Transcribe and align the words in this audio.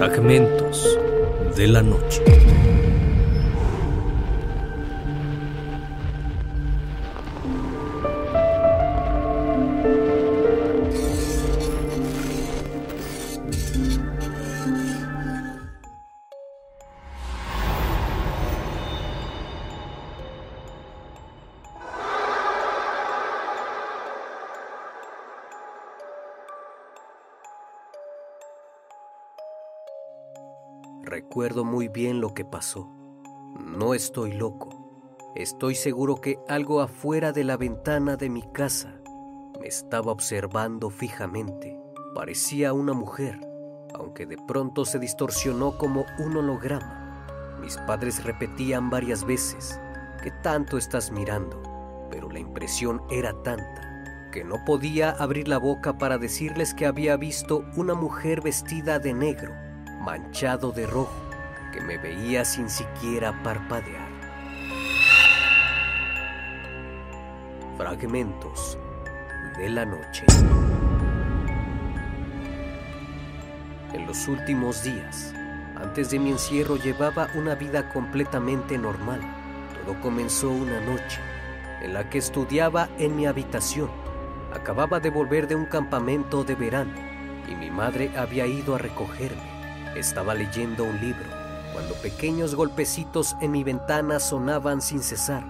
Fragmentos 0.00 0.98
de 1.54 1.66
la 1.66 1.82
noche. 1.82 2.22
Recuerdo 31.02 31.64
muy 31.64 31.88
bien 31.88 32.20
lo 32.20 32.34
que 32.34 32.44
pasó. 32.44 32.92
No 33.58 33.94
estoy 33.94 34.32
loco. 34.32 34.68
Estoy 35.34 35.74
seguro 35.74 36.16
que 36.16 36.38
algo 36.46 36.82
afuera 36.82 37.32
de 37.32 37.42
la 37.42 37.56
ventana 37.56 38.16
de 38.16 38.28
mi 38.28 38.42
casa 38.52 39.00
me 39.58 39.66
estaba 39.66 40.12
observando 40.12 40.90
fijamente. 40.90 41.78
Parecía 42.14 42.74
una 42.74 42.92
mujer, 42.92 43.40
aunque 43.94 44.26
de 44.26 44.36
pronto 44.46 44.84
se 44.84 44.98
distorsionó 44.98 45.78
como 45.78 46.04
un 46.18 46.36
holograma. 46.36 47.56
Mis 47.60 47.78
padres 47.78 48.22
repetían 48.22 48.90
varias 48.90 49.24
veces, 49.24 49.80
¿qué 50.22 50.30
tanto 50.42 50.76
estás 50.76 51.10
mirando? 51.10 51.62
Pero 52.10 52.28
la 52.28 52.40
impresión 52.40 53.02
era 53.10 53.32
tanta 53.42 54.28
que 54.32 54.44
no 54.44 54.64
podía 54.64 55.10
abrir 55.10 55.48
la 55.48 55.58
boca 55.58 55.98
para 55.98 56.18
decirles 56.18 56.74
que 56.74 56.86
había 56.86 57.16
visto 57.16 57.64
una 57.76 57.94
mujer 57.94 58.42
vestida 58.42 58.98
de 58.98 59.12
negro 59.12 59.69
manchado 60.00 60.72
de 60.72 60.86
rojo 60.86 61.12
que 61.72 61.80
me 61.82 61.98
veía 61.98 62.44
sin 62.44 62.70
siquiera 62.70 63.42
parpadear. 63.42 64.08
Fragmentos 67.76 68.78
de 69.58 69.68
la 69.68 69.84
noche. 69.84 70.24
En 73.92 74.06
los 74.06 74.26
últimos 74.26 74.82
días, 74.82 75.34
antes 75.76 76.10
de 76.10 76.18
mi 76.18 76.30
encierro, 76.30 76.76
llevaba 76.76 77.28
una 77.34 77.54
vida 77.54 77.90
completamente 77.92 78.78
normal. 78.78 79.20
Todo 79.84 80.00
comenzó 80.00 80.50
una 80.50 80.80
noche 80.80 81.20
en 81.82 81.92
la 81.92 82.08
que 82.08 82.18
estudiaba 82.18 82.88
en 82.98 83.16
mi 83.16 83.26
habitación. 83.26 83.90
Acababa 84.54 84.98
de 84.98 85.10
volver 85.10 85.46
de 85.46 85.56
un 85.56 85.66
campamento 85.66 86.42
de 86.42 86.54
verano 86.54 86.94
y 87.48 87.54
mi 87.54 87.70
madre 87.70 88.10
había 88.16 88.46
ido 88.46 88.74
a 88.74 88.78
recogerme. 88.78 89.59
Estaba 89.94 90.34
leyendo 90.34 90.84
un 90.84 91.00
libro 91.00 91.26
cuando 91.72 91.94
pequeños 91.94 92.54
golpecitos 92.54 93.36
en 93.40 93.50
mi 93.50 93.64
ventana 93.64 94.20
sonaban 94.20 94.80
sin 94.80 95.02
cesar. 95.02 95.44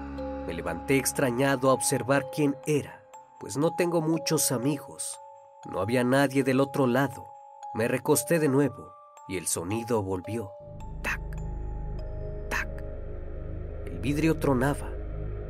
Me 0.46 0.54
levanté 0.54 0.96
extrañado 0.96 1.68
a 1.68 1.74
observar 1.74 2.26
quién 2.34 2.56
era, 2.66 3.04
pues 3.38 3.58
no 3.58 3.74
tengo 3.74 4.00
muchos 4.00 4.50
amigos. 4.50 5.18
No 5.70 5.80
había 5.80 6.04
nadie 6.04 6.42
del 6.42 6.60
otro 6.60 6.86
lado. 6.86 7.26
Me 7.74 7.86
recosté 7.86 8.38
de 8.38 8.48
nuevo 8.48 8.92
y 9.28 9.36
el 9.36 9.46
sonido 9.46 10.02
volvió. 10.02 10.50
Tac, 11.02 11.20
tac. 12.48 12.84
El 13.84 13.98
vidrio 13.98 14.38
tronaba. 14.38 14.90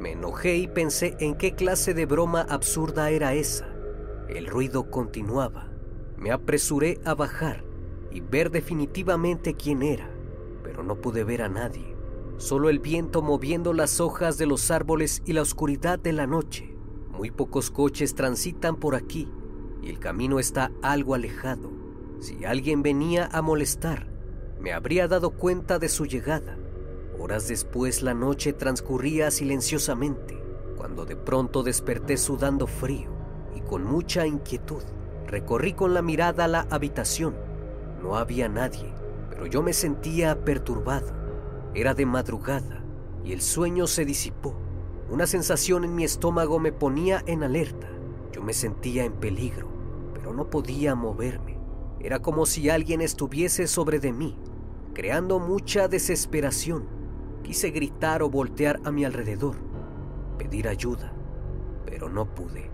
Me 0.01 0.13
enojé 0.13 0.57
y 0.57 0.67
pensé 0.67 1.17
en 1.21 1.37
qué 1.37 1.55
clase 1.55 1.95
de 1.95 2.07
broma 2.07 2.45
absurda 2.49 3.11
era 3.11 3.35
esa. 3.35 3.69
El 4.29 4.47
ruido 4.47 4.91
continuaba. 4.91 5.69
Me 6.17 6.33
apresuré 6.33 7.01
a 7.05 7.15
bajar 7.15 7.70
y 8.11 8.21
ver 8.21 8.51
definitivamente 8.51 9.55
quién 9.55 9.83
era, 9.83 10.11
pero 10.63 10.83
no 10.83 10.97
pude 10.97 11.25
ver 11.25 11.43
a 11.43 11.49
nadie, 11.49 11.97
solo 12.39 12.69
el 12.69 12.81
viento 12.81 13.23
moviendo 13.23 13.73
las 13.73 14.01
hojas 14.01 14.39
de 14.39 14.47
los 14.47 14.71
árboles 14.71 15.23
y 15.25 15.33
la 15.33 15.43
oscuridad 15.43 15.99
de 15.99 16.13
la 16.13 16.27
noche. 16.27 16.77
Muy 17.11 17.31
pocos 17.31 17.71
coches 17.71 18.15
transitan 18.15 18.77
por 18.77 18.95
aquí 18.95 19.29
y 19.83 19.91
el 19.91 19.99
camino 19.99 20.39
está 20.39 20.73
algo 20.83 21.15
alejado. 21.15 21.71
Si 22.19 22.45
alguien 22.45 22.83
venía 22.83 23.29
a 23.33 23.43
molestar, 23.43 24.09
me 24.59 24.73
habría 24.73 25.09
dado 25.09 25.31
cuenta 25.31 25.79
de 25.79 25.89
su 25.89 26.07
llegada. 26.07 26.59
Horas 27.19 27.49
después 27.49 28.03
la 28.03 28.15
noche 28.15 28.53
transcurría 28.53 29.31
silenciosamente, 29.31 30.43
cuando 30.77 31.05
de 31.05 31.17
pronto 31.17 31.63
desperté 31.63 32.17
sudando 32.17 32.67
frío 32.67 33.11
y 33.55 33.61
con 33.61 33.85
mucha 33.85 34.27
inquietud. 34.27 34.83
Recorrí 35.27 35.75
con 35.75 35.95
la 35.95 36.03
mirada 36.03 36.49
la 36.49 36.67
habitación 36.71 37.50
no 38.03 38.17
había 38.17 38.49
nadie, 38.49 38.93
pero 39.29 39.47
yo 39.47 39.63
me 39.63 39.73
sentía 39.73 40.45
perturbado. 40.45 41.13
Era 41.75 41.95
de 41.95 42.07
madrugada 42.07 42.83
y 43.25 43.33
el 43.33 43.41
sueño 43.41 43.87
se 43.87 44.05
disipó. 44.05 44.55
Una 45.11 45.27
sensación 45.27 45.85
en 45.85 45.95
mi 45.95 46.05
estómago 46.05 46.59
me 46.59 46.73
ponía 46.73 47.23
en 47.27 47.43
alerta. 47.43 47.89
Yo 48.33 48.43
me 48.43 48.53
sentía 48.53 49.05
en 49.05 49.13
peligro, 49.13 49.69
pero 50.15 50.33
no 50.33 50.49
podía 50.49 50.95
moverme. 50.95 51.59
Era 52.01 52.21
como 52.21 52.47
si 52.47 52.71
alguien 52.71 53.01
estuviese 53.01 53.67
sobre 53.67 53.99
de 53.99 54.13
mí, 54.13 54.37
creando 54.95 55.39
mucha 55.39 55.89
desesperación. 55.89 56.85
Quise 57.43 57.71
gritar 57.71 58.23
o 58.23 58.31
voltear 58.31 58.81
a 58.85 58.91
mi 58.91 59.05
alrededor, 59.05 59.57
pedir 60.39 60.69
ayuda, 60.69 61.13
pero 61.85 62.09
no 62.09 62.27
pude. 62.35 62.71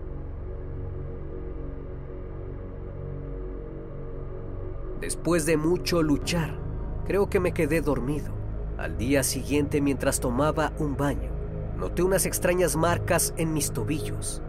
Después 5.01 5.45
de 5.45 5.57
mucho 5.57 6.01
luchar, 6.01 6.57
creo 7.05 7.29
que 7.29 7.39
me 7.39 7.53
quedé 7.53 7.81
dormido. 7.81 8.33
Al 8.79 8.97
día 8.97 9.23
siguiente, 9.23 9.79
mientras 9.79 10.19
tomaba 10.19 10.73
un 10.79 10.97
baño, 10.97 11.29
noté 11.77 12.01
unas 12.01 12.25
extrañas 12.25 12.75
marcas 12.75 13.33
en 13.37 13.53
mis 13.53 13.71
tobillos, 13.71 14.41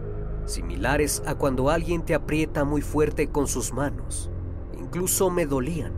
similares 0.45 1.21
a 1.27 1.35
cuando 1.35 1.69
alguien 1.69 2.03
te 2.03 2.15
aprieta 2.15 2.63
muy 2.63 2.81
fuerte 2.81 3.29
con 3.29 3.47
sus 3.47 3.73
manos. 3.73 4.31
Incluso 4.79 5.29
me 5.29 5.45
dolían, 5.45 5.93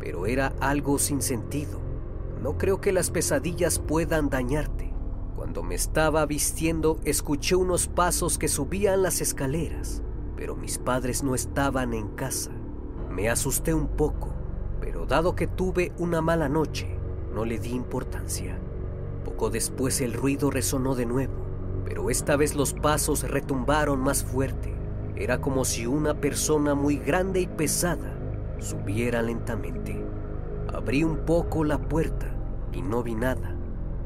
pero 0.00 0.26
era 0.26 0.52
algo 0.58 0.98
sin 0.98 1.22
sentido. 1.22 1.80
No 2.42 2.58
creo 2.58 2.80
que 2.80 2.92
las 2.92 3.10
pesadillas 3.12 3.78
puedan 3.78 4.30
dañarte. 4.30 4.92
Cuando 5.36 5.62
me 5.62 5.76
estaba 5.76 6.26
vistiendo, 6.26 6.98
escuché 7.04 7.54
unos 7.54 7.86
pasos 7.86 8.36
que 8.36 8.48
subían 8.48 9.02
las 9.02 9.20
escaleras, 9.20 10.02
pero 10.36 10.56
mis 10.56 10.78
padres 10.78 11.22
no 11.22 11.36
estaban 11.36 11.94
en 11.94 12.08
casa. 12.08 12.50
Me 13.12 13.28
asusté 13.28 13.74
un 13.74 13.88
poco, 13.88 14.32
pero 14.80 15.04
dado 15.04 15.34
que 15.34 15.46
tuve 15.46 15.92
una 15.98 16.22
mala 16.22 16.48
noche, 16.48 16.96
no 17.34 17.44
le 17.44 17.58
di 17.58 17.68
importancia. 17.68 18.58
Poco 19.22 19.50
después 19.50 20.00
el 20.00 20.14
ruido 20.14 20.50
resonó 20.50 20.94
de 20.94 21.04
nuevo, 21.04 21.34
pero 21.84 22.08
esta 22.08 22.36
vez 22.36 22.54
los 22.54 22.72
pasos 22.72 23.28
retumbaron 23.28 24.00
más 24.00 24.24
fuerte. 24.24 24.74
Era 25.14 25.42
como 25.42 25.66
si 25.66 25.86
una 25.86 26.22
persona 26.22 26.74
muy 26.74 26.96
grande 26.96 27.40
y 27.40 27.46
pesada 27.46 28.18
subiera 28.58 29.20
lentamente. 29.20 30.02
Abrí 30.72 31.04
un 31.04 31.18
poco 31.18 31.64
la 31.64 31.76
puerta 31.76 32.34
y 32.72 32.80
no 32.80 33.02
vi 33.02 33.14
nada. 33.14 33.54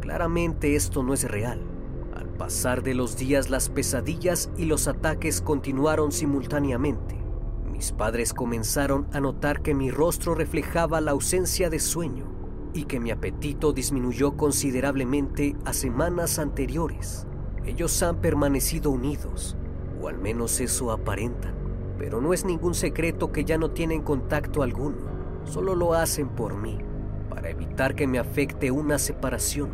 Claramente 0.01 0.75
esto 0.75 1.05
no 1.05 1.15
es 1.15 1.31
real. 1.31 1.61
Al 2.17 2.27
pasar 2.27 2.83
de 2.83 2.95
los 2.95 3.17
días 3.17 3.51
las 3.51 3.69
pesadillas 3.69 4.51
y 4.57 4.65
los 4.65 4.89
ataques 4.89 5.41
continuaron 5.41 6.11
simultáneamente. 6.11 7.26
Mis 7.77 7.93
padres 7.93 8.33
comenzaron 8.33 9.07
a 9.13 9.21
notar 9.21 9.61
que 9.61 9.75
mi 9.75 9.91
rostro 9.91 10.35
reflejaba 10.35 11.03
la 11.03 11.11
ausencia 11.11 11.69
de 11.69 11.79
sueño 11.79 12.25
y 12.73 12.85
que 12.85 13.01
mi 13.01 13.11
apetito 13.11 13.75
disminuyó 13.75 14.35
considerablemente 14.35 15.55
a 15.67 15.75
semanas 15.75 16.39
anteriores. 16.39 17.27
Ellos 17.67 18.03
han 18.03 18.23
permanecido 18.23 18.91
unidos, 18.91 19.59
o 20.01 20.09
al 20.09 20.17
menos 20.17 20.59
eso 20.61 20.91
aparentan, 20.91 21.55
pero 21.99 22.23
no 22.23 22.33
es 22.33 22.47
ningún 22.47 22.73
secreto 22.73 23.31
que 23.31 23.45
ya 23.45 23.59
no 23.59 23.71
tienen 23.71 24.01
contacto 24.01 24.63
alguno, 24.63 24.97
solo 25.45 25.75
lo 25.75 25.93
hacen 25.93 26.31
por 26.31 26.57
mí, 26.57 26.79
para 27.29 27.51
evitar 27.51 27.95
que 27.95 28.07
me 28.07 28.19
afecte 28.19 28.71
una 28.71 28.99
separación, 28.99 29.69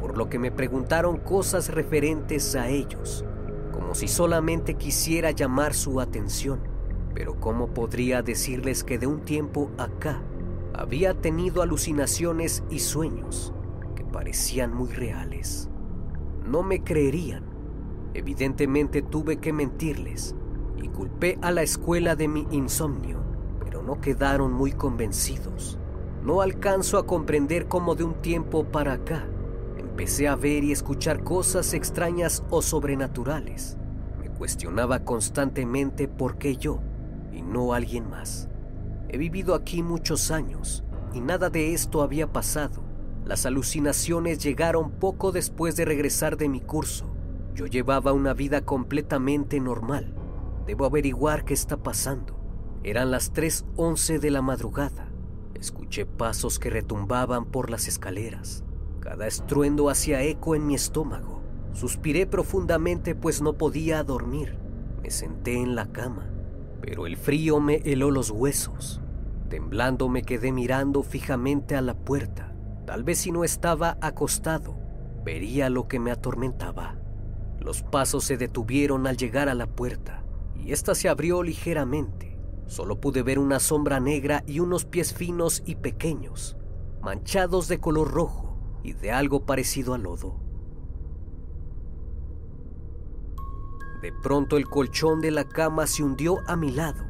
por 0.00 0.18
lo 0.18 0.28
que 0.28 0.40
me 0.40 0.50
preguntaron 0.50 1.18
cosas 1.18 1.68
referentes 1.68 2.56
a 2.56 2.68
ellos, 2.68 3.24
como 3.72 3.94
si 3.94 4.08
solamente 4.08 4.74
quisiera 4.74 5.30
llamar 5.30 5.74
su 5.74 6.00
atención 6.00 6.74
pero 7.16 7.40
¿cómo 7.40 7.68
podría 7.68 8.20
decirles 8.20 8.84
que 8.84 8.98
de 8.98 9.06
un 9.06 9.22
tiempo 9.22 9.70
acá 9.78 10.20
había 10.74 11.14
tenido 11.14 11.62
alucinaciones 11.62 12.62
y 12.68 12.80
sueños 12.80 13.54
que 13.94 14.04
parecían 14.04 14.74
muy 14.74 14.90
reales? 14.90 15.70
No 16.44 16.62
me 16.62 16.84
creerían. 16.84 17.44
Evidentemente 18.12 19.00
tuve 19.00 19.38
que 19.38 19.54
mentirles 19.54 20.34
y 20.76 20.88
culpé 20.88 21.38
a 21.40 21.52
la 21.52 21.62
escuela 21.62 22.16
de 22.16 22.28
mi 22.28 22.46
insomnio, 22.50 23.24
pero 23.64 23.82
no 23.82 23.98
quedaron 23.98 24.52
muy 24.52 24.72
convencidos. 24.72 25.78
No 26.22 26.42
alcanzo 26.42 26.98
a 26.98 27.06
comprender 27.06 27.66
cómo 27.66 27.94
de 27.94 28.04
un 28.04 28.20
tiempo 28.20 28.64
para 28.64 28.92
acá 28.92 29.26
empecé 29.78 30.28
a 30.28 30.36
ver 30.36 30.64
y 30.64 30.72
escuchar 30.72 31.24
cosas 31.24 31.72
extrañas 31.72 32.44
o 32.50 32.60
sobrenaturales. 32.60 33.78
Me 34.20 34.28
cuestionaba 34.28 34.98
constantemente 34.98 36.08
por 36.08 36.36
qué 36.36 36.58
yo 36.58 36.82
y 37.36 37.42
no 37.42 37.74
alguien 37.74 38.08
más. 38.08 38.48
He 39.08 39.18
vivido 39.18 39.54
aquí 39.54 39.82
muchos 39.82 40.30
años 40.30 40.82
y 41.12 41.20
nada 41.20 41.50
de 41.50 41.74
esto 41.74 42.02
había 42.02 42.32
pasado. 42.32 42.82
Las 43.24 43.46
alucinaciones 43.46 44.42
llegaron 44.42 44.92
poco 44.92 45.32
después 45.32 45.76
de 45.76 45.84
regresar 45.84 46.36
de 46.36 46.48
mi 46.48 46.60
curso. 46.60 47.14
Yo 47.54 47.66
llevaba 47.66 48.12
una 48.12 48.34
vida 48.34 48.64
completamente 48.64 49.60
normal. 49.60 50.14
Debo 50.66 50.84
averiguar 50.84 51.44
qué 51.44 51.54
está 51.54 51.76
pasando. 51.76 52.38
Eran 52.82 53.10
las 53.10 53.32
3.11 53.32 54.18
de 54.18 54.30
la 54.30 54.42
madrugada. 54.42 55.08
Escuché 55.54 56.06
pasos 56.06 56.58
que 56.58 56.70
retumbaban 56.70 57.46
por 57.46 57.70
las 57.70 57.88
escaleras. 57.88 58.62
Cada 59.00 59.26
estruendo 59.26 59.88
hacía 59.88 60.22
eco 60.22 60.54
en 60.54 60.66
mi 60.66 60.74
estómago. 60.74 61.42
Suspiré 61.72 62.26
profundamente 62.26 63.14
pues 63.14 63.40
no 63.40 63.54
podía 63.54 64.02
dormir. 64.02 64.58
Me 65.02 65.10
senté 65.10 65.60
en 65.60 65.74
la 65.74 65.92
cama, 65.92 66.30
pero 66.86 67.08
el 67.08 67.16
frío 67.16 67.58
me 67.58 67.82
heló 67.84 68.12
los 68.12 68.30
huesos. 68.30 69.00
Temblando 69.50 70.08
me 70.08 70.22
quedé 70.22 70.52
mirando 70.52 71.02
fijamente 71.02 71.74
a 71.74 71.80
la 71.80 71.94
puerta. 71.94 72.54
Tal 72.86 73.02
vez 73.02 73.18
si 73.18 73.32
no 73.32 73.42
estaba 73.42 73.98
acostado, 74.00 74.78
vería 75.24 75.68
lo 75.68 75.88
que 75.88 75.98
me 75.98 76.12
atormentaba. 76.12 76.96
Los 77.58 77.82
pasos 77.82 78.22
se 78.22 78.36
detuvieron 78.36 79.08
al 79.08 79.16
llegar 79.16 79.48
a 79.48 79.54
la 79.54 79.66
puerta 79.66 80.22
y 80.54 80.70
ésta 80.70 80.94
se 80.94 81.08
abrió 81.08 81.42
ligeramente. 81.42 82.38
Solo 82.66 83.00
pude 83.00 83.24
ver 83.24 83.40
una 83.40 83.58
sombra 83.58 83.98
negra 83.98 84.44
y 84.46 84.60
unos 84.60 84.84
pies 84.84 85.12
finos 85.12 85.64
y 85.66 85.74
pequeños, 85.74 86.56
manchados 87.02 87.66
de 87.66 87.80
color 87.80 88.12
rojo 88.12 88.60
y 88.84 88.92
de 88.92 89.10
algo 89.10 89.44
parecido 89.44 89.92
a 89.92 89.98
lodo. 89.98 90.45
De 94.00 94.12
pronto 94.12 94.56
el 94.56 94.68
colchón 94.68 95.20
de 95.20 95.30
la 95.30 95.48
cama 95.48 95.86
se 95.86 96.02
hundió 96.02 96.38
a 96.46 96.56
mi 96.56 96.70
lado. 96.70 97.04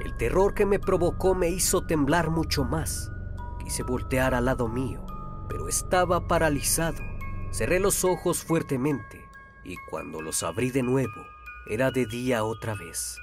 El 0.00 0.16
terror 0.16 0.54
que 0.54 0.64
me 0.64 0.78
provocó 0.78 1.34
me 1.34 1.48
hizo 1.48 1.84
temblar 1.86 2.30
mucho 2.30 2.64
más. 2.64 3.10
Quise 3.58 3.82
voltear 3.82 4.34
al 4.34 4.46
lado 4.46 4.68
mío, 4.68 5.04
pero 5.48 5.68
estaba 5.68 6.26
paralizado. 6.26 7.02
Cerré 7.50 7.80
los 7.80 8.04
ojos 8.04 8.44
fuertemente 8.44 9.28
y 9.64 9.76
cuando 9.90 10.22
los 10.22 10.42
abrí 10.42 10.70
de 10.70 10.82
nuevo, 10.82 11.26
era 11.66 11.90
de 11.90 12.06
día 12.06 12.44
otra 12.44 12.74
vez. 12.74 13.18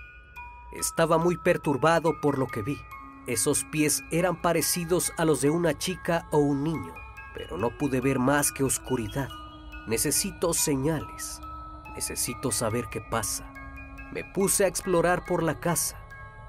Estaba 0.73 1.17
muy 1.17 1.37
perturbado 1.37 2.19
por 2.21 2.37
lo 2.37 2.47
que 2.47 2.61
vi. 2.61 2.77
Esos 3.25 3.63
pies 3.65 4.03
eran 4.11 4.41
parecidos 4.41 5.11
a 5.17 5.25
los 5.25 5.41
de 5.41 5.49
una 5.49 5.77
chica 5.77 6.27
o 6.31 6.37
un 6.39 6.63
niño, 6.63 6.93
pero 7.33 7.57
no 7.57 7.77
pude 7.77 8.01
ver 8.01 8.19
más 8.19 8.51
que 8.51 8.63
oscuridad. 8.63 9.29
Necesito 9.87 10.53
señales. 10.53 11.41
Necesito 11.97 12.51
saber 12.51 12.89
qué 12.89 13.01
pasa. 13.01 13.51
Me 14.11 14.23
puse 14.23 14.65
a 14.65 14.67
explorar 14.67 15.25
por 15.25 15.41
la 15.41 15.59
casa. 15.59 15.99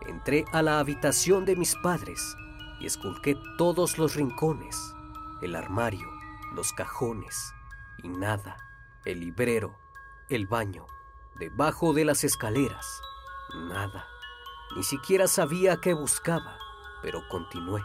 Entré 0.07 0.45
a 0.53 0.61
la 0.61 0.79
habitación 0.79 1.47
de 1.47 1.57
mis 1.57 1.75
padres 1.77 2.37
y 2.81 2.85
esculqué 2.85 3.35
todos 3.57 3.97
los 3.97 4.15
rincones, 4.15 4.77
el 5.41 5.57
armario, 5.57 6.07
los 6.53 6.75
cajones 6.75 7.55
y 8.03 8.11
nada, 8.11 8.59
el 9.07 9.21
librero, 9.21 9.75
el 10.29 10.47
baño, 10.47 10.85
debajo 11.37 11.95
de 11.95 12.05
las 12.05 12.25
escaleras, 12.25 13.01
nada. 13.55 14.05
Ni 14.77 14.83
siquiera 14.83 15.27
sabía 15.29 15.81
qué 15.81 15.95
buscaba, 15.95 16.59
pero 17.01 17.27
continué. 17.31 17.83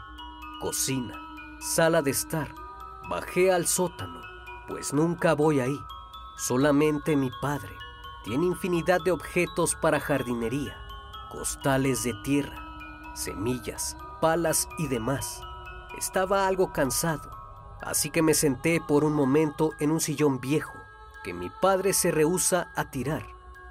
Cocina, 0.60 1.18
sala 1.62 2.02
de 2.02 2.12
estar. 2.12 2.54
Bajé 3.10 3.54
al 3.54 3.68
sótano, 3.68 4.20
pues 4.68 4.92
nunca 4.92 5.34
voy 5.34 5.62
ahí. 5.62 5.80
Solamente 6.36 7.16
mi 7.16 7.32
padre 7.42 7.76
tiene 8.24 8.46
infinidad 8.48 9.02
de 9.04 9.12
objetos 9.12 9.76
para 9.76 10.00
jardinería, 10.00 10.76
costales 11.32 12.04
de 12.04 12.14
tierra, 12.24 12.58
semillas, 13.16 13.98
palas 14.22 14.68
y 14.78 14.88
demás. 14.88 15.42
Estaba 15.98 16.48
algo 16.48 16.74
cansado, 16.74 17.30
así 17.82 18.10
que 18.10 18.22
me 18.22 18.34
senté 18.34 18.82
por 18.82 19.04
un 19.04 19.14
momento 19.14 19.72
en 19.80 19.92
un 19.92 20.00
sillón 20.00 20.40
viejo 20.40 20.74
que 21.24 21.34
mi 21.34 21.50
padre 21.50 21.94
se 21.94 22.12
rehúsa 22.12 22.72
a 22.76 22.92
tirar. 22.92 23.26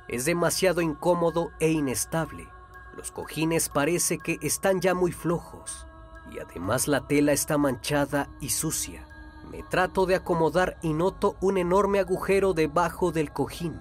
Es 0.08 0.24
demasiado 0.24 0.80
incómodo 0.80 1.50
e 1.60 1.70
inestable. 1.70 2.48
Los 2.96 3.10
cojines 3.10 3.68
parece 3.68 4.18
que 4.18 4.38
están 4.42 4.80
ya 4.80 4.94
muy 4.94 5.12
flojos 5.12 5.86
y 6.30 6.38
además 6.38 6.88
la 6.88 7.06
tela 7.06 7.32
está 7.32 7.58
manchada 7.58 8.28
y 8.40 8.50
sucia. 8.50 9.06
Me 9.52 9.62
trato 9.62 10.06
de 10.06 10.14
acomodar 10.14 10.78
y 10.80 10.94
noto 10.94 11.36
un 11.42 11.58
enorme 11.58 11.98
agujero 11.98 12.54
debajo 12.54 13.12
del 13.12 13.34
cojín. 13.34 13.78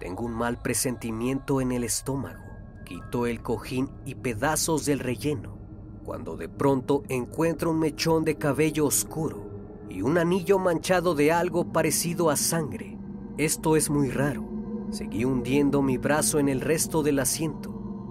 Tengo 0.00 0.24
un 0.24 0.32
mal 0.32 0.60
presentimiento 0.60 1.60
en 1.60 1.70
el 1.70 1.84
estómago. 1.84 2.42
Quito 2.84 3.26
el 3.26 3.40
cojín 3.40 3.88
y 4.04 4.16
pedazos 4.16 4.84
del 4.84 4.98
relleno, 4.98 5.56
cuando 6.04 6.36
de 6.36 6.48
pronto 6.48 7.04
encuentro 7.08 7.70
un 7.70 7.78
mechón 7.78 8.24
de 8.24 8.34
cabello 8.34 8.84
oscuro 8.84 9.46
y 9.88 10.02
un 10.02 10.18
anillo 10.18 10.58
manchado 10.58 11.14
de 11.14 11.30
algo 11.30 11.72
parecido 11.72 12.28
a 12.28 12.34
sangre. 12.34 12.98
Esto 13.38 13.76
es 13.76 13.90
muy 13.90 14.10
raro. 14.10 14.42
Seguí 14.90 15.24
hundiendo 15.24 15.82
mi 15.82 15.98
brazo 15.98 16.40
en 16.40 16.48
el 16.48 16.60
resto 16.60 17.04
del 17.04 17.20
asiento. 17.20 17.70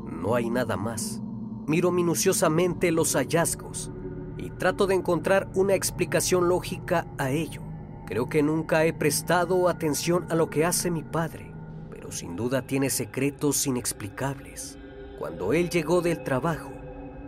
No 0.10 0.34
hay 0.34 0.50
nada 0.50 0.78
más. 0.78 1.22
Miro 1.68 1.92
minuciosamente 1.92 2.90
los 2.90 3.18
hallazgos 3.18 3.92
y 4.42 4.50
trato 4.50 4.88
de 4.88 4.96
encontrar 4.96 5.48
una 5.54 5.76
explicación 5.76 6.50
lógica 6.50 7.06
a 7.18 7.30
ello. 7.30 7.62
Creo 8.08 8.28
que 8.28 8.42
nunca 8.42 8.84
he 8.86 8.92
prestado 8.92 9.70
atención 9.70 10.26
a 10.30 10.36
lo 10.36 10.50
que 10.50 10.66
hace 10.66 10.90
mi 10.90 11.04
padre, 11.04 11.54
pero 11.92 12.12
sin 12.12 12.36
duda 12.36 12.64
tiene 12.64 12.90
secretos 12.90 13.66
inexplicables. 13.68 14.78
Cuando 15.20 15.54
él 15.54 15.70
llegó 15.70 16.02
del 16.02 16.24
trabajo, 16.24 16.72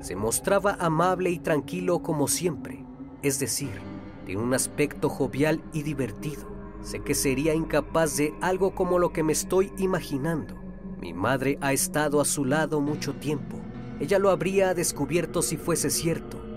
se 0.02 0.16
mostraba 0.16 0.76
amable 0.80 1.30
y 1.30 1.40
tranquilo 1.40 2.00
como 2.02 2.28
siempre, 2.28 2.84
es 3.22 3.40
decir, 3.40 3.80
tiene 4.26 4.42
un 4.42 4.54
aspecto 4.54 5.08
jovial 5.08 5.64
y 5.72 5.84
divertido. 5.84 6.52
Sé 6.82 7.00
que 7.00 7.14
sería 7.16 7.54
incapaz 7.54 8.18
de 8.18 8.34
algo 8.42 8.76
como 8.76 9.00
lo 9.00 9.14
que 9.14 9.24
me 9.24 9.32
estoy 9.32 9.72
imaginando. 9.78 10.56
Mi 11.00 11.14
madre 11.14 11.58
ha 11.62 11.72
estado 11.72 12.20
a 12.20 12.26
su 12.26 12.44
lado 12.44 12.82
mucho 12.82 13.14
tiempo. 13.14 13.58
Ella 14.00 14.20
lo 14.20 14.32
habría 14.32 14.74
descubierto 14.74 15.42
si 15.42 15.56
fuese 15.56 15.90
cierto 15.90 16.53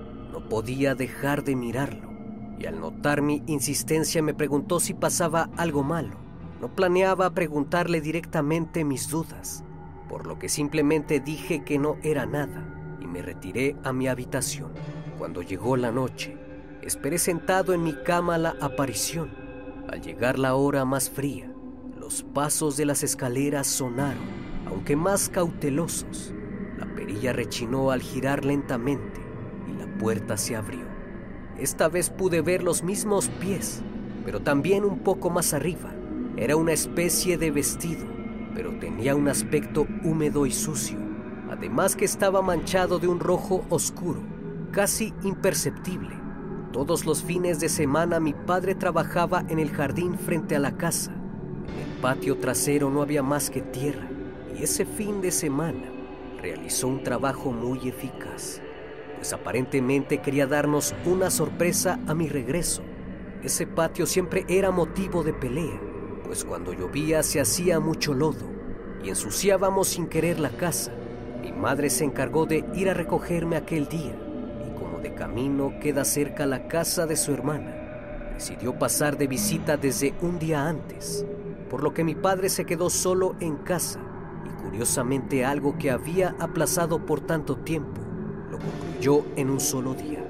podía 0.49 0.95
dejar 0.95 1.45
de 1.45 1.57
mirarlo 1.57 2.17
y 2.59 2.67
al 2.67 2.81
notar 2.81 3.23
mi 3.23 3.43
insistencia 3.47 4.23
me 4.23 4.35
preguntó 4.35 4.81
si 4.81 4.95
pasaba 4.95 5.51
algo 5.57 5.83
malo. 5.83 6.17
No 6.61 6.75
planeaba 6.75 7.35
preguntarle 7.35 8.01
directamente 8.01 8.85
mis 8.85 9.09
dudas, 9.09 9.63
por 10.09 10.27
lo 10.27 10.39
que 10.39 10.49
simplemente 10.49 11.21
dije 11.21 11.65
que 11.65 11.79
no 11.79 11.97
era 12.03 12.25
nada 12.25 12.97
y 13.01 13.07
me 13.07 13.21
retiré 13.21 13.77
a 13.85 13.93
mi 13.93 14.09
habitación. 14.09 14.73
Cuando 15.19 15.43
llegó 15.43 15.77
la 15.77 15.91
noche, 15.91 16.37
esperé 16.83 17.19
sentado 17.19 17.75
en 17.75 17.83
mi 17.83 17.95
cama 18.05 18.39
la 18.39 18.57
aparición. 18.61 19.31
Al 19.89 20.01
llegar 20.01 20.39
la 20.39 20.55
hora 20.55 20.85
más 20.85 21.11
fría, 21.11 21.53
los 21.99 22.23
pasos 22.23 22.77
de 22.77 22.87
las 22.87 23.03
escaleras 23.03 23.67
sonaron, 23.67 24.25
aunque 24.67 24.97
más 24.97 25.29
cautelosos. 25.29 26.33
La 26.79 26.87
perilla 26.95 27.33
rechinó 27.33 27.91
al 27.91 28.01
girar 28.01 28.45
lentamente 28.45 29.26
puerta 29.97 30.37
se 30.37 30.57
abrió. 30.57 30.85
Esta 31.59 31.89
vez 31.89 32.11
pude 32.11 32.43
ver 32.43 32.63
los 32.63 32.83
mismos 32.83 33.29
pies, 33.41 33.83
pero 34.25 34.41
también 34.41 34.85
un 34.85 34.99
poco 34.99 35.31
más 35.31 35.55
arriba. 35.55 35.93
Era 36.37 36.57
una 36.57 36.73
especie 36.73 37.39
de 37.39 37.51
vestido, 37.51 38.07
pero 38.55 38.79
tenía 38.79 39.15
un 39.15 39.29
aspecto 39.29 39.87
húmedo 40.05 40.45
y 40.45 40.53
sucio, 40.53 40.99
además 41.51 41.97
que 41.97 42.05
estaba 42.05 42.43
manchado 42.43 42.99
de 42.99 43.09
un 43.09 43.21
rojo 43.21 43.65
oscuro, 43.71 44.21
casi 44.71 45.15
imperceptible. 45.23 46.15
Todos 46.73 47.07
los 47.07 47.23
fines 47.23 47.59
de 47.59 47.71
semana 47.71 48.21
mi 48.21 48.35
padre 48.35 48.75
trabajaba 48.75 49.45
en 49.49 49.59
el 49.59 49.71
jardín 49.71 50.19
frente 50.19 50.57
a 50.57 50.59
la 50.59 50.77
casa. 50.77 51.13
En 51.13 51.91
el 51.91 52.01
patio 52.03 52.37
trasero 52.37 52.91
no 52.91 53.01
había 53.01 53.23
más 53.23 53.49
que 53.49 53.63
tierra, 53.63 54.07
y 54.55 54.63
ese 54.63 54.85
fin 54.85 55.23
de 55.23 55.31
semana 55.31 55.91
realizó 56.43 56.89
un 56.89 57.03
trabajo 57.03 57.51
muy 57.51 57.89
eficaz 57.89 58.61
pues 59.27 59.33
aparentemente 59.33 60.19
quería 60.19 60.47
darnos 60.47 60.95
una 61.05 61.31
sorpresa 61.31 61.99
a 62.07 62.15
mi 62.15 62.29
regreso. 62.29 62.83
Ese 63.43 63.67
patio 63.67 64.07
siempre 64.07 64.45
era 64.49 64.71
motivo 64.71 65.25
de 65.25 65.33
pelea, 65.33 65.81
pues 66.25 66.45
cuando 66.45 66.73
llovía 66.73 67.25
se 67.25 67.41
hacía 67.41 67.81
mucho 67.81 68.15
lodo 68.15 68.47
y 69.03 69.09
ensuciábamos 69.09 69.89
sin 69.89 70.07
querer 70.07 70.39
la 70.39 70.51
casa. 70.51 70.93
Mi 71.43 71.51
madre 71.51 71.91
se 71.91 72.05
encargó 72.05 72.47
de 72.47 72.65
ir 72.73 72.89
a 72.89 72.95
recogerme 72.95 73.57
aquel 73.57 73.89
día 73.89 74.17
y 74.65 74.79
como 74.79 75.01
de 75.01 75.13
camino 75.13 75.75
queda 75.81 76.05
cerca 76.05 76.47
la 76.47 76.69
casa 76.69 77.05
de 77.05 77.17
su 77.17 77.33
hermana, 77.33 78.31
decidió 78.33 78.79
pasar 78.79 79.19
de 79.19 79.27
visita 79.27 79.77
desde 79.77 80.15
un 80.21 80.39
día 80.39 80.69
antes, 80.69 81.27
por 81.69 81.83
lo 81.83 81.93
que 81.93 82.05
mi 82.05 82.15
padre 82.15 82.49
se 82.49 82.65
quedó 82.65 82.91
solo 82.91 83.35
en 83.41 83.57
casa 83.57 83.99
y 84.45 84.63
curiosamente 84.63 85.45
algo 85.45 85.77
que 85.79 85.91
había 85.91 86.37
aplazado 86.39 87.05
por 87.05 87.23
tanto 87.23 87.57
tiempo 87.57 88.06
concluyó 88.97 89.25
en 89.37 89.51
un 89.51 89.61
solo 89.61 89.95
día. 89.95 90.21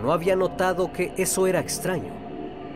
No 0.00 0.12
había 0.12 0.36
notado 0.36 0.92
que 0.92 1.12
eso 1.16 1.46
era 1.46 1.60
extraño, 1.60 2.12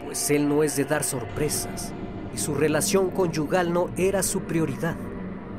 pues 0.05 0.31
él 0.31 0.49
no 0.49 0.63
es 0.63 0.77
de 0.77 0.85
dar 0.85 1.05
sorpresas 1.05 1.93
y 2.35 2.39
su 2.39 2.55
relación 2.55 3.11
conyugal 3.11 3.73
no 3.73 3.91
era 3.97 4.23
su 4.23 4.41
prioridad. 4.41 4.97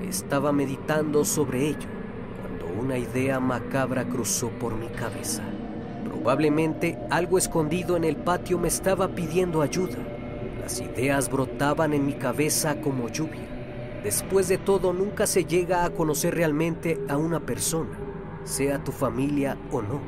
Estaba 0.01 0.51
meditando 0.51 1.23
sobre 1.23 1.67
ello 1.67 1.87
cuando 2.41 2.81
una 2.81 2.97
idea 2.97 3.39
macabra 3.39 4.05
cruzó 4.05 4.49
por 4.49 4.75
mi 4.75 4.87
cabeza. 4.87 5.43
Probablemente 6.03 6.97
algo 7.09 7.37
escondido 7.37 7.95
en 7.95 8.03
el 8.03 8.17
patio 8.17 8.59
me 8.59 8.67
estaba 8.67 9.07
pidiendo 9.07 9.61
ayuda. 9.61 9.97
Las 10.59 10.81
ideas 10.81 11.29
brotaban 11.29 11.93
en 11.93 12.05
mi 12.05 12.13
cabeza 12.13 12.81
como 12.81 13.07
lluvia. 13.09 13.52
Después 14.03 14.49
de 14.49 14.57
todo, 14.57 14.91
nunca 14.91 15.25
se 15.25 15.45
llega 15.45 15.85
a 15.85 15.89
conocer 15.91 16.35
realmente 16.35 16.99
a 17.07 17.15
una 17.15 17.39
persona, 17.39 17.97
sea 18.43 18.83
tu 18.83 18.91
familia 18.91 19.57
o 19.71 19.81
no. 19.81 20.01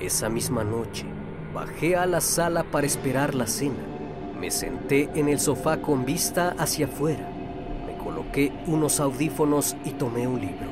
Esa 0.00 0.30
misma 0.30 0.64
noche, 0.64 1.04
bajé 1.52 1.94
a 1.94 2.06
la 2.06 2.22
sala 2.22 2.64
para 2.64 2.86
esperar 2.86 3.34
la 3.34 3.46
cena. 3.46 3.84
Me 4.40 4.50
senté 4.50 5.10
en 5.14 5.28
el 5.28 5.38
sofá 5.38 5.82
con 5.82 6.06
vista 6.06 6.54
hacia 6.58 6.86
afuera. 6.86 7.28
Me 7.86 8.02
coloqué 8.02 8.50
unos 8.66 8.98
audífonos 8.98 9.76
y 9.84 9.90
tomé 9.90 10.26
un 10.26 10.40
libro. 10.40 10.66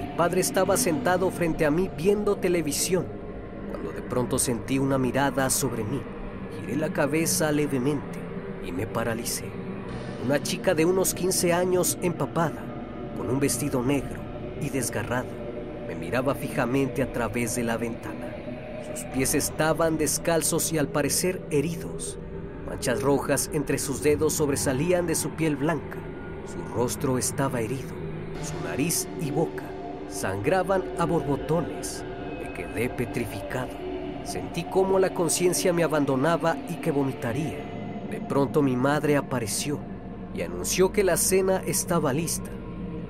Mi 0.00 0.16
padre 0.16 0.42
estaba 0.42 0.76
sentado 0.76 1.28
frente 1.32 1.66
a 1.66 1.72
mí 1.72 1.90
viendo 1.96 2.36
televisión, 2.36 3.04
cuando 3.68 3.90
de 3.90 4.02
pronto 4.02 4.38
sentí 4.38 4.78
una 4.78 4.96
mirada 4.96 5.50
sobre 5.50 5.82
mí. 5.82 6.00
Giré 6.60 6.76
la 6.76 6.92
cabeza 6.92 7.50
levemente 7.50 8.20
y 8.64 8.70
me 8.70 8.86
paralicé. 8.86 9.55
Una 10.26 10.42
chica 10.42 10.74
de 10.74 10.84
unos 10.84 11.14
15 11.14 11.52
años 11.52 11.98
empapada, 12.02 12.60
con 13.16 13.30
un 13.30 13.38
vestido 13.38 13.80
negro 13.80 14.20
y 14.60 14.70
desgarrado, 14.70 15.28
me 15.86 15.94
miraba 15.94 16.34
fijamente 16.34 17.00
a 17.00 17.12
través 17.12 17.54
de 17.54 17.62
la 17.62 17.76
ventana. 17.76 18.34
Sus 18.90 19.04
pies 19.12 19.36
estaban 19.36 19.98
descalzos 19.98 20.72
y 20.72 20.78
al 20.78 20.88
parecer 20.88 21.40
heridos. 21.52 22.18
Manchas 22.66 23.02
rojas 23.02 23.50
entre 23.52 23.78
sus 23.78 24.02
dedos 24.02 24.32
sobresalían 24.32 25.06
de 25.06 25.14
su 25.14 25.30
piel 25.30 25.54
blanca. 25.54 25.98
Su 26.52 26.74
rostro 26.74 27.18
estaba 27.18 27.60
herido. 27.60 27.94
Su 28.42 28.68
nariz 28.68 29.06
y 29.20 29.30
boca 29.30 29.62
sangraban 30.10 30.82
a 30.98 31.04
borbotones. 31.04 32.04
Me 32.42 32.52
quedé 32.52 32.88
petrificado. 32.88 33.70
Sentí 34.24 34.64
cómo 34.64 34.98
la 34.98 35.14
conciencia 35.14 35.72
me 35.72 35.84
abandonaba 35.84 36.56
y 36.68 36.80
que 36.80 36.90
vomitaría. 36.90 37.58
De 38.10 38.20
pronto 38.20 38.60
mi 38.60 38.74
madre 38.74 39.16
apareció 39.16 39.78
y 40.36 40.42
anunció 40.42 40.92
que 40.92 41.02
la 41.02 41.16
cena 41.16 41.62
estaba 41.66 42.12
lista. 42.12 42.50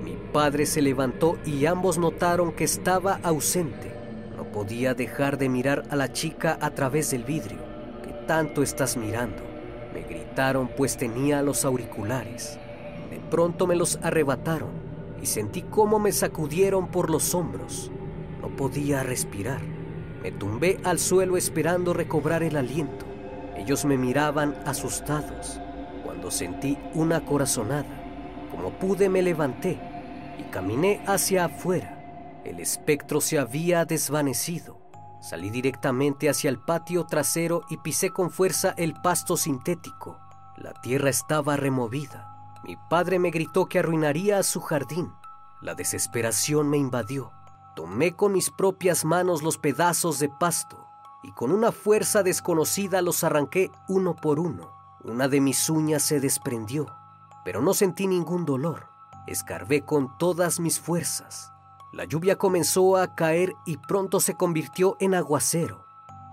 Mi 0.01 0.17
padre 0.31 0.65
se 0.65 0.81
levantó 0.81 1.37
y 1.45 1.65
ambos 1.65 1.97
notaron 1.97 2.53
que 2.53 2.63
estaba 2.63 3.19
ausente. 3.21 3.91
No 4.37 4.45
podía 4.45 4.93
dejar 4.93 5.37
de 5.37 5.49
mirar 5.49 5.83
a 5.89 5.95
la 5.97 6.13
chica 6.13 6.57
a 6.61 6.71
través 6.71 7.11
del 7.11 7.25
vidrio. 7.25 7.59
¿Qué 8.03 8.13
tanto 8.27 8.63
estás 8.63 8.95
mirando? 8.95 9.43
Me 9.93 10.03
gritaron 10.03 10.69
pues 10.69 10.95
tenía 10.95 11.41
los 11.41 11.65
auriculares. 11.65 12.57
De 13.09 13.19
pronto 13.29 13.67
me 13.67 13.75
los 13.75 13.99
arrebataron 14.01 14.69
y 15.21 15.25
sentí 15.25 15.63
cómo 15.63 15.99
me 15.99 16.13
sacudieron 16.13 16.87
por 16.87 17.09
los 17.09 17.35
hombros. 17.35 17.91
No 18.41 18.47
podía 18.55 19.03
respirar. 19.03 19.61
Me 20.23 20.31
tumbé 20.31 20.79
al 20.83 20.99
suelo 20.99 21.35
esperando 21.35 21.93
recobrar 21.93 22.43
el 22.43 22.55
aliento. 22.55 23.05
Ellos 23.57 23.83
me 23.83 23.97
miraban 23.97 24.55
asustados 24.65 25.59
sentí 26.31 26.77
una 26.93 27.25
corazonada. 27.25 28.03
Como 28.51 28.71
pude 28.71 29.09
me 29.09 29.21
levanté 29.21 29.79
y 30.39 30.43
caminé 30.43 31.01
hacia 31.05 31.45
afuera. 31.45 32.41
El 32.43 32.59
espectro 32.59 33.21
se 33.21 33.39
había 33.39 33.85
desvanecido. 33.85 34.79
Salí 35.21 35.49
directamente 35.49 36.29
hacia 36.29 36.49
el 36.49 36.59
patio 36.59 37.05
trasero 37.05 37.63
y 37.69 37.77
pisé 37.77 38.11
con 38.11 38.31
fuerza 38.31 38.73
el 38.77 38.93
pasto 38.93 39.35
sintético. 39.35 40.19
La 40.57 40.73
tierra 40.73 41.09
estaba 41.09 41.57
removida. 41.57 42.33
Mi 42.63 42.77
padre 42.89 43.19
me 43.19 43.31
gritó 43.31 43.67
que 43.67 43.79
arruinaría 43.79 44.41
su 44.43 44.61
jardín. 44.61 45.11
La 45.61 45.75
desesperación 45.75 46.69
me 46.69 46.77
invadió. 46.77 47.31
Tomé 47.75 48.15
con 48.15 48.33
mis 48.33 48.49
propias 48.49 49.05
manos 49.05 49.43
los 49.43 49.57
pedazos 49.57 50.19
de 50.19 50.29
pasto 50.29 50.87
y 51.23 51.31
con 51.31 51.51
una 51.51 51.71
fuerza 51.71 52.23
desconocida 52.23 53.01
los 53.01 53.23
arranqué 53.23 53.71
uno 53.87 54.15
por 54.15 54.39
uno. 54.39 54.76
Una 55.07 55.29
de 55.29 55.39
mis 55.39 55.69
uñas 55.69 56.03
se 56.03 56.19
desprendió, 56.19 56.93
pero 57.45 57.61
no 57.61 57.73
sentí 57.73 58.07
ningún 58.07 58.43
dolor. 58.43 58.89
Escarbé 59.25 59.85
con 59.85 60.17
todas 60.17 60.59
mis 60.59 60.81
fuerzas. 60.81 61.53
La 61.93 62.03
lluvia 62.03 62.35
comenzó 62.35 62.97
a 62.97 63.15
caer 63.15 63.55
y 63.65 63.77
pronto 63.77 64.19
se 64.19 64.35
convirtió 64.35 64.97
en 64.99 65.15
aguacero. 65.15 65.85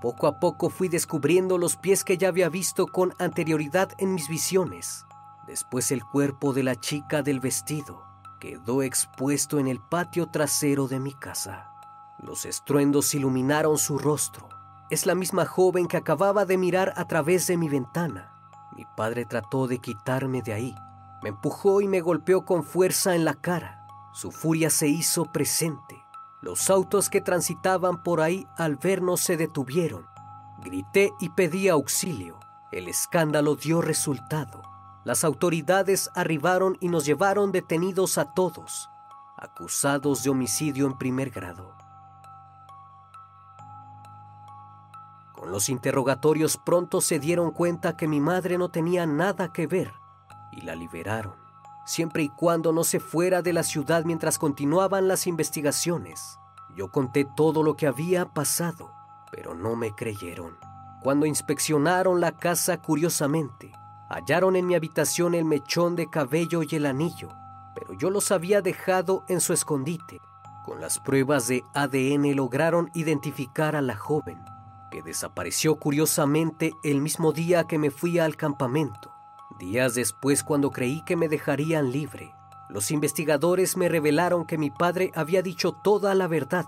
Poco 0.02 0.26
a 0.26 0.40
poco 0.40 0.71
fui 0.71 0.88
descubriendo 0.88 1.57
los 1.57 1.76
pies 1.76 2.02
que 2.02 2.19
ya 2.19 2.26
había 2.26 2.49
visto 2.49 2.88
con 2.88 3.14
anterioridad 3.21 3.90
en 3.99 4.12
mis 4.12 4.28
visiones. 4.28 5.07
Después 5.47 5.93
el 5.93 6.02
cuerpo 6.04 6.52
de 6.52 6.64
la 6.64 6.75
chica 6.75 7.23
del 7.23 7.38
vestido 7.38 8.02
quedó 8.40 8.83
expuesto 8.83 9.61
en 9.61 9.69
el 9.69 9.78
patio 9.78 10.26
trasero 10.26 10.88
de 10.88 10.99
mi 10.99 11.14
casa. 11.14 11.71
Los 12.19 12.45
estruendos 12.45 13.14
iluminaron 13.14 13.78
su 13.78 13.99
rostro. 13.99 14.49
Es 14.90 15.07
la 15.07 15.14
misma 15.14 15.47
joven 15.47 15.87
que 15.87 15.97
acababa 15.97 16.45
de 16.45 16.59
mirar 16.59 16.93
a 16.97 17.07
través 17.07 17.47
de 17.47 17.57
mi 17.57 17.69
ventana. 17.69 18.34
Mi 18.76 18.85
padre 18.97 19.25
trató 19.25 19.66
de 19.66 19.78
quitarme 19.78 20.43
de 20.43 20.52
ahí. 20.52 20.75
Me 21.23 21.28
empujó 21.31 21.81
y 21.81 21.88
me 21.88 22.00
golpeó 22.00 22.45
con 22.45 22.64
fuerza 22.64 23.14
en 23.14 23.25
la 23.25 23.35
cara. 23.35 23.87
Su 24.12 24.31
furia 24.31 24.71
se 24.71 24.88
hizo 24.88 25.25
presente. 25.26 26.04
Los 26.43 26.69
autos 26.71 27.09
que 27.09 27.21
transitaban 27.21 28.02
por 28.02 28.21
ahí 28.21 28.47
al 28.57 28.76
vernos 28.76 29.21
se 29.21 29.37
detuvieron. 29.37 30.07
Grité 30.62 31.12
y 31.21 31.31
pedí 31.31 31.69
auxilio. 31.69 32.38
El 32.73 32.88
escándalo 32.88 33.57
dio 33.57 33.81
resultado. 33.81 34.62
Las 35.04 35.25
autoridades 35.25 36.11
arribaron 36.14 36.76
y 36.81 36.88
nos 36.88 37.04
llevaron 37.04 37.52
detenidos 37.52 38.19
a 38.19 38.33
todos, 38.33 38.90
acusados 39.37 40.23
de 40.23 40.31
homicidio 40.31 40.87
en 40.87 40.99
primer 40.99 41.31
grado. 41.31 41.74
Con 45.44 45.52
los 45.52 45.68
interrogatorios 45.68 46.56
pronto 46.56 47.02
se 47.02 47.18
dieron 47.18 47.50
cuenta 47.50 47.98
que 47.98 48.08
mi 48.08 48.18
madre 48.18 48.56
no 48.56 48.70
tenía 48.70 49.04
nada 49.04 49.52
que 49.52 49.66
ver 49.66 49.92
y 50.50 50.62
la 50.62 50.74
liberaron, 50.74 51.34
siempre 51.84 52.22
y 52.22 52.30
cuando 52.30 52.72
no 52.72 52.82
se 52.82 52.98
fuera 52.98 53.42
de 53.42 53.52
la 53.52 53.62
ciudad 53.62 54.06
mientras 54.06 54.38
continuaban 54.38 55.06
las 55.06 55.26
investigaciones. 55.26 56.38
Yo 56.74 56.90
conté 56.90 57.26
todo 57.26 57.62
lo 57.62 57.76
que 57.76 57.86
había 57.86 58.24
pasado, 58.24 58.90
pero 59.30 59.54
no 59.54 59.76
me 59.76 59.94
creyeron. 59.94 60.56
Cuando 61.02 61.26
inspeccionaron 61.26 62.22
la 62.22 62.32
casa 62.32 62.80
curiosamente, 62.80 63.70
hallaron 64.08 64.56
en 64.56 64.66
mi 64.66 64.74
habitación 64.74 65.34
el 65.34 65.44
mechón 65.44 65.94
de 65.94 66.08
cabello 66.08 66.62
y 66.62 66.74
el 66.74 66.86
anillo, 66.86 67.28
pero 67.74 67.92
yo 67.92 68.08
los 68.08 68.32
había 68.32 68.62
dejado 68.62 69.26
en 69.28 69.42
su 69.42 69.52
escondite. 69.52 70.22
Con 70.64 70.80
las 70.80 71.00
pruebas 71.00 71.48
de 71.48 71.62
ADN 71.74 72.34
lograron 72.34 72.90
identificar 72.94 73.76
a 73.76 73.82
la 73.82 73.94
joven 73.94 74.42
que 74.94 75.02
desapareció 75.02 75.74
curiosamente 75.74 76.72
el 76.84 77.00
mismo 77.00 77.32
día 77.32 77.64
que 77.64 77.80
me 77.80 77.90
fui 77.90 78.20
al 78.20 78.36
campamento. 78.36 79.10
Días 79.58 79.96
después, 79.96 80.44
cuando 80.44 80.70
creí 80.70 81.02
que 81.04 81.16
me 81.16 81.28
dejarían 81.28 81.90
libre, 81.90 82.32
los 82.68 82.92
investigadores 82.92 83.76
me 83.76 83.88
revelaron 83.88 84.46
que 84.46 84.56
mi 84.56 84.70
padre 84.70 85.10
había 85.16 85.42
dicho 85.42 85.72
toda 85.72 86.14
la 86.14 86.28
verdad 86.28 86.66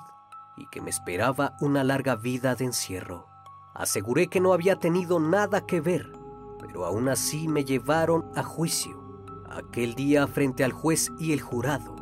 y 0.56 0.66
que 0.66 0.80
me 0.80 0.90
esperaba 0.90 1.54
una 1.60 1.84
larga 1.84 2.16
vida 2.16 2.56
de 2.56 2.64
encierro. 2.64 3.28
Aseguré 3.74 4.26
que 4.26 4.40
no 4.40 4.52
había 4.52 4.80
tenido 4.80 5.20
nada 5.20 5.64
que 5.64 5.80
ver, 5.80 6.12
pero 6.58 6.84
aún 6.84 7.08
así 7.08 7.46
me 7.46 7.64
llevaron 7.64 8.28
a 8.34 8.42
juicio. 8.42 9.04
Aquel 9.48 9.94
día 9.94 10.26
frente 10.26 10.64
al 10.64 10.72
juez 10.72 11.12
y 11.20 11.32
el 11.32 11.40
jurado, 11.40 11.94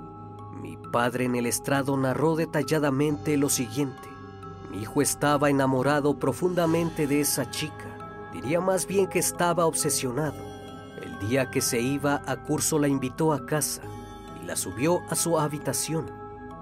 mi 0.62 0.78
padre 0.90 1.26
en 1.26 1.34
el 1.34 1.44
estrado 1.44 1.94
narró 1.98 2.34
detalladamente 2.34 3.36
lo 3.36 3.50
siguiente. 3.50 4.13
Mi 4.74 4.82
hijo 4.82 5.02
estaba 5.02 5.50
enamorado 5.50 6.18
profundamente 6.18 7.06
de 7.06 7.20
esa 7.20 7.48
chica. 7.48 8.30
Diría 8.32 8.60
más 8.60 8.86
bien 8.86 9.06
que 9.06 9.20
estaba 9.20 9.66
obsesionado. 9.66 10.42
El 11.00 11.28
día 11.28 11.48
que 11.48 11.60
se 11.60 11.80
iba 11.80 12.22
a 12.26 12.42
curso 12.42 12.80
la 12.80 12.88
invitó 12.88 13.32
a 13.32 13.46
casa 13.46 13.82
y 14.42 14.44
la 14.44 14.56
subió 14.56 15.02
a 15.08 15.14
su 15.14 15.38
habitación, 15.38 16.10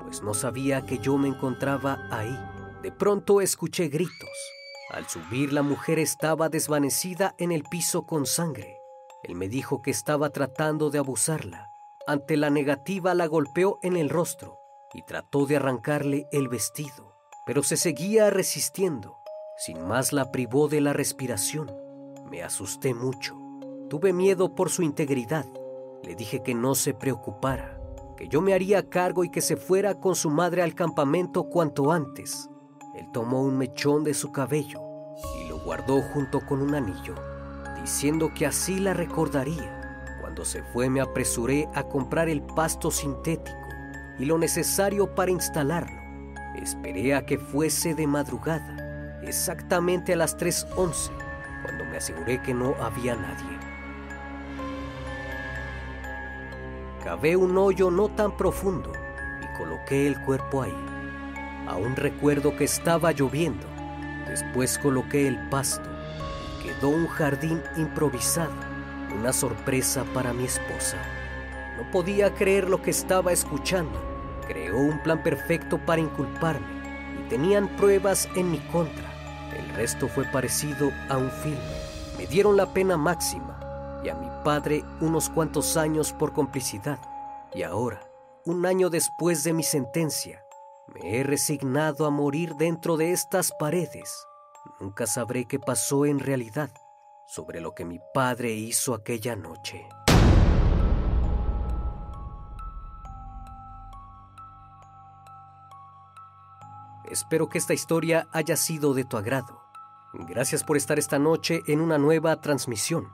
pues 0.03 0.23
no 0.23 0.35
sabía 0.35 0.85
que 0.85 0.99
yo 0.99 1.17
me 1.17 1.29
encontraba 1.29 2.01
ahí. 2.11 2.39
De 2.83 2.93
pronto 2.93 3.41
escuché 3.41 3.89
gritos. 3.89 4.29
Al 4.91 5.09
subir 5.09 5.55
la 5.55 5.63
mujer 5.63 5.99
estaba 5.99 6.51
desvanecida 6.51 7.35
en 7.39 7.51
el 7.51 7.63
piso 7.63 8.05
con 8.05 8.27
sangre. 8.27 8.77
Él 9.23 9.37
me 9.37 9.49
dijo 9.49 9.81
que 9.81 9.91
estaba 9.91 10.29
tratando 10.29 10.91
de 10.91 10.99
abusarla. 10.99 11.71
Ante 12.07 12.37
la 12.37 12.51
negativa 12.51 13.15
la 13.15 13.27
golpeó 13.27 13.79
en 13.83 13.97
el 13.97 14.11
rostro 14.11 14.59
y 14.93 15.03
trató 15.03 15.47
de 15.47 15.57
arrancarle 15.57 16.27
el 16.31 16.49
vestido 16.49 17.12
pero 17.45 17.63
se 17.63 17.77
seguía 17.77 18.31
resistiendo. 18.31 19.19
Sin 19.57 19.87
más 19.87 20.13
la 20.13 20.31
privó 20.31 20.69
de 20.69 20.81
la 20.81 20.93
respiración. 20.93 21.71
Me 22.31 22.43
asusté 22.43 22.95
mucho. 22.95 23.37
Tuve 23.89 24.13
miedo 24.13 24.55
por 24.55 24.71
su 24.71 24.83
integridad. 24.83 25.47
Le 26.03 26.15
dije 26.15 26.43
que 26.43 26.55
no 26.55 26.75
se 26.75 26.95
preocupara, 26.95 27.79
que 28.17 28.29
yo 28.29 28.41
me 28.41 28.55
haría 28.55 28.89
cargo 28.89 29.25
y 29.25 29.31
que 29.31 29.41
se 29.41 29.57
fuera 29.57 29.95
con 30.01 30.15
su 30.15 30.31
madre 30.31 30.63
al 30.63 30.75
campamento 30.75 31.45
cuanto 31.45 31.93
antes. 31.93 32.49
Él 32.97 33.07
tomó 33.13 33.43
un 33.43 33.59
mechón 33.59 34.03
de 34.05 34.15
su 34.15 34.33
cabello 34.33 34.81
y 35.41 35.49
lo 35.49 35.61
guardó 35.61 36.01
junto 36.01 36.41
con 36.41 36.61
un 36.61 36.75
anillo, 36.75 37.15
diciendo 37.81 38.33
que 38.35 38.47
así 38.47 38.79
la 38.79 38.95
recordaría. 38.95 40.19
Cuando 40.21 40.45
se 40.45 40.63
fue 40.63 40.89
me 40.89 41.01
apresuré 41.01 41.69
a 41.75 41.85
comprar 41.85 42.29
el 42.29 42.43
pasto 42.43 42.91
sintético 42.91 43.59
y 44.19 44.25
lo 44.25 44.39
necesario 44.39 45.15
para 45.15 45.31
instalarlo 45.31 46.02
Esperé 46.57 47.15
a 47.15 47.25
que 47.25 47.39
fuese 47.39 47.95
de 47.95 48.07
madrugada, 48.07 49.19
exactamente 49.23 50.13
a 50.13 50.17
las 50.17 50.37
3.11, 50.37 51.11
cuando 51.63 51.85
me 51.87 51.97
aseguré 51.97 52.43
que 52.43 52.53
no 52.53 52.75
había 52.81 53.17
nadie. 53.17 53.59
Cavé 57.03 57.37
un 57.37 57.57
hoyo 57.57 57.91
no 57.91 58.09
tan 58.09 58.37
profundo 58.37 58.93
y 59.43 59.59
coloqué 59.59 60.07
el 60.07 60.21
cuerpo 60.21 60.63
ahí. 60.63 60.77
Aún 61.67 61.97
recuerdo 61.97 62.55
que 62.55 62.65
estaba 62.65 63.13
lloviendo. 63.13 63.67
Después 64.29 64.79
coloqué 64.79 65.27
el 65.27 65.49
pasto 65.49 65.89
y 66.61 66.65
quedó 66.65 66.91
un 66.91 67.09
jardín 67.09 67.63
improvisado, 67.77 68.53
una 69.19 69.33
sorpresa 69.33 70.05
para 70.13 70.33
mi 70.35 70.45
esposa. 70.45 70.99
No 71.79 71.91
podía 71.91 72.35
creer 72.35 72.69
lo 72.69 72.83
que 72.83 72.91
estaba 72.91 73.33
escuchando 73.33 74.12
creó 74.47 74.79
un 74.79 75.03
plan 75.03 75.23
perfecto 75.23 75.79
para 75.79 76.01
inculparme 76.01 76.67
y 77.19 77.29
tenían 77.29 77.69
pruebas 77.77 78.29
en 78.37 78.51
mi 78.51 78.59
contra. 78.59 79.11
El 79.57 79.69
resto 79.75 80.09
fue 80.09 80.25
parecido 80.25 80.91
a 81.09 81.17
un 81.17 81.31
filme. 81.31 81.59
Me 82.19 82.27
dieron 82.27 82.57
la 82.57 82.73
pena 82.73 82.97
máxima 82.97 84.01
y 84.05 84.09
a 84.09 84.15
mi 84.15 84.29
padre 84.45 84.85
unos 85.01 85.29
cuantos 85.29 85.77
años 85.77 86.13
por 86.13 86.33
complicidad. 86.33 86.99
Y 87.55 87.63
ahora, 87.63 88.01
un 88.45 88.65
año 88.67 88.91
después 88.91 89.45
de 89.45 89.53
mi 89.53 89.63
sentencia, 89.63 90.45
me 90.89 91.19
he 91.19 91.23
resignado 91.23 92.07
a 92.07 92.11
morir 92.11 92.57
dentro 92.57 92.97
de 92.97 93.13
estas 93.13 93.53
paredes. 93.53 94.27
Nunca 94.81 95.07
sabré 95.07 95.47
qué 95.47 95.59
pasó 95.59 96.07
en 96.07 96.19
realidad 96.19 96.71
sobre 97.27 97.61
lo 97.61 97.75
que 97.75 97.85
mi 97.85 97.99
padre 98.13 98.53
hizo 98.53 98.95
aquella 98.95 99.37
noche. 99.37 99.87
Espero 107.13 107.51
que 107.51 107.59
esta 107.59 107.75
historia 107.75 108.27
haya 108.33 108.57
sido 108.57 108.95
de 108.95 109.05
tu 109.05 109.19
agrado. 109.19 109.61
Gracias 110.15 110.65
por 110.65 110.79
estar 110.79 110.99
esta 110.99 111.19
noche 111.19 111.63
en 111.67 111.83
una 111.83 111.99
nueva 111.99 112.41
transmisión. 112.41 113.13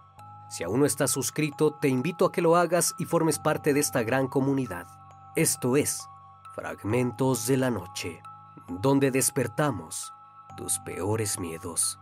Si 0.49 0.63
aún 0.63 0.79
no 0.79 0.87
estás 0.87 1.11
suscrito, 1.11 1.75
te 1.75 1.89
invito 1.89 2.25
a 2.25 2.31
que 2.31 2.41
lo 2.41 2.55
hagas 2.55 2.95
y 2.97 3.07
formes 3.07 3.41
parte 3.41 3.75
de 3.75 3.81
esta 3.81 4.05
gran 4.05 4.29
comunidad. 4.29 4.87
Esto 5.35 5.77
es 5.77 6.09
Fragmentos 6.55 7.49
de 7.49 7.57
la 7.57 7.73
Noche, 7.73 8.23
donde 8.69 9.11
despertamos 9.11 10.15
tus 10.57 10.79
peores 10.79 11.41
miedos. 11.41 11.99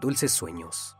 Dulces 0.00 0.32
sueños. 0.32 0.97